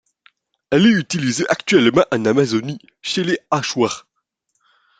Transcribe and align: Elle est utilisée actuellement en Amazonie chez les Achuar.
Elle 0.71 0.87
est 0.87 0.99
utilisée 0.99 1.45
actuellement 1.47 2.03
en 2.11 2.25
Amazonie 2.25 2.79
chez 3.03 3.23
les 3.23 3.37
Achuar. 3.51 4.07